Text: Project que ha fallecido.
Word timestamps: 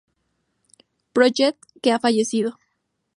Project 1.13 1.59
que 1.83 1.91
ha 1.91 1.99
fallecido. 1.99 2.57